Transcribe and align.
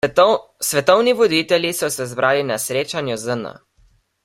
Svetovni 0.67 1.13
voditelji 1.19 1.73
so 1.79 1.89
se 1.97 2.05
zbrali 2.13 2.43
na 2.49 2.59
srečanju 2.65 3.17
ZN. 3.25 3.45